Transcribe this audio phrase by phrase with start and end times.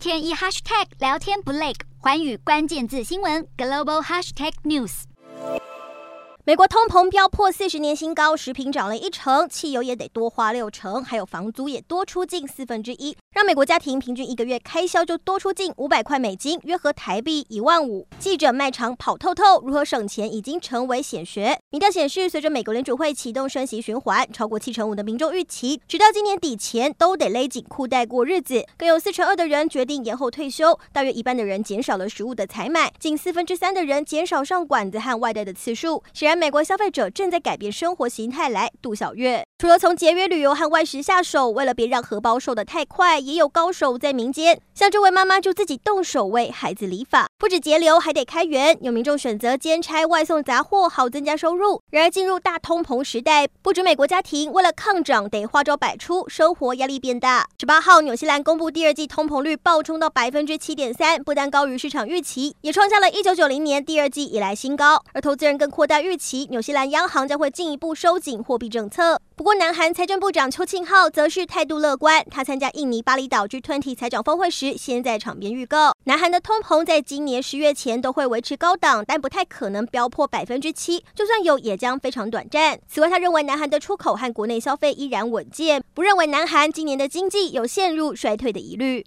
[0.00, 5.02] 天一 hashtag 聊天不累，环宇关键字新闻 global hashtag news。
[6.42, 18.04] 美国通膨飙破四十年新高，食品涨了一成，汽油也得多花六成，还有房租也多出近四分之一，让美国家庭平均一个月开销就多出近五百块美金，约合台币一万五。
[18.18, 21.56] 记者卖场跑透透，如何省钱已经成为显学。
[21.70, 28.66] 民调显示，随着美国联储会启动升息循环，超过七成五的民众预期，直到今年底前都得勒紧裤带过日子。
[28.76, 36.02] 更有四成二的人决定延后退休，大约一半的人减少了食物的采买，近四分之三的人减少上馆子和外带的次数。
[36.12, 38.48] 显然，美国消费者正在改变生活形态。
[38.48, 39.44] 来，杜小月。
[39.58, 44.60] 除了从节约旅游和外食下手，为了别让荷包瘦得太快，也有高手在民间。
[44.74, 48.76] 像这位妈妈就自己动手为孩子理发，不止节流，还得开源。
[48.82, 51.80] 有民众选择兼差外送杂货，好增加收入。
[51.90, 57.46] 然而进入大通膨时代，不止美国家庭为了抗涨得花招百出，生活压力变大。
[57.58, 65.02] 十八号，纽西兰公布第二季通膨率暴冲到百分之七点三，不但高于市场预期，也创下了一九九零年第二季以来新高。
[65.12, 69.20] 而投资人更扩大预期，纽西兰央行将会进一步收紧货币政策。
[69.36, 72.24] 不过，南韩财政部长邱庆浩则是态度乐观。
[72.30, 81.02] 他参加印尼巴厘岛 G20 财长峰会时，先在场边预告，南韩的通膨在今年十月前都会维持高档，但不太可能飙破百分之七。
[81.12, 82.78] 就算有，也将非常短暂。
[82.86, 88.98] 此外，他认为南韩的出口和国内消费依然稳健，不认为南韩今年的经济有陷入衰退的疑虑。